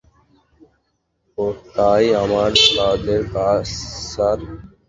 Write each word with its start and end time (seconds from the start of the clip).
ওটাই 1.37 2.05
আমাদের 2.23 3.21
কাজ, 3.33 3.63
স্যার। 4.09 4.39